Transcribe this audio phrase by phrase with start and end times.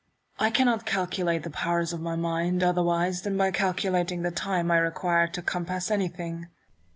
[0.39, 4.77] I cannot calculate the powers of my mind, otherwise than by calculating the time I
[4.79, 6.47] require to compass anything.